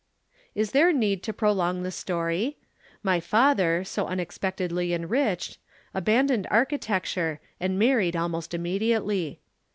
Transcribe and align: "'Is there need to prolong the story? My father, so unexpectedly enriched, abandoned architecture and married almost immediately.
"'Is 0.55 0.71
there 0.71 0.91
need 0.91 1.21
to 1.21 1.31
prolong 1.31 1.83
the 1.83 1.91
story? 1.91 2.57
My 3.03 3.19
father, 3.19 3.83
so 3.83 4.07
unexpectedly 4.07 4.95
enriched, 4.95 5.59
abandoned 5.93 6.47
architecture 6.49 7.39
and 7.59 7.77
married 7.77 8.15
almost 8.15 8.55
immediately. 8.55 9.41